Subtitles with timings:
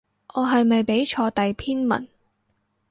[0.29, 2.07] 你係咪畀錯第篇文